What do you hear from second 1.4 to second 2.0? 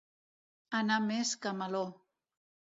que Meló.